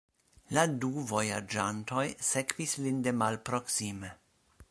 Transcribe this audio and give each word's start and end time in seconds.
La 0.57 0.61
du 0.85 0.89
vojaĝantoj 1.11 2.07
sekvis 2.31 2.75
lin 2.87 3.05
de 3.09 3.15
malproksime. 3.21 4.13